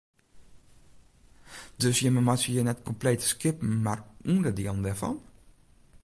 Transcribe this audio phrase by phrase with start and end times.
[1.81, 3.99] Dus jim meitsje hjir net komplete skippen mar
[4.31, 5.15] ûnderdielen dêrfan?